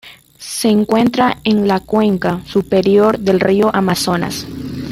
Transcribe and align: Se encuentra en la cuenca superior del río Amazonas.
Se 0.39 0.67
encuentra 0.67 1.37
en 1.43 1.67
la 1.67 1.79
cuenca 1.79 2.41
superior 2.47 3.19
del 3.19 3.39
río 3.39 3.69
Amazonas. 3.71 4.47